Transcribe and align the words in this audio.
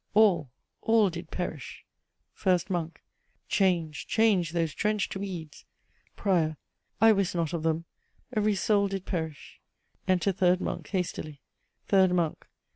All, 0.15 0.49
all 0.81 1.11
did 1.11 1.29
perish 1.29 1.85
FIRST 2.33 2.71
MONK. 2.71 3.03
Change, 3.47 4.07
change 4.07 4.49
those 4.49 4.73
drenched 4.73 5.15
weeds 5.15 5.63
PRIOR. 6.15 6.57
I 6.99 7.11
wist 7.11 7.35
not 7.35 7.53
of 7.53 7.61
them 7.61 7.85
every 8.35 8.55
soul 8.55 8.87
did 8.87 9.05
perish 9.05 9.61
Enter 10.07 10.31
third 10.31 10.59
Monk 10.59 10.87
hastily. 10.87 11.39
"THIRD 11.87 12.15
MONK. 12.15 12.47